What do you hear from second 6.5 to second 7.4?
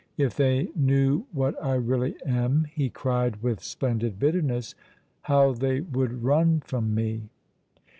from me!"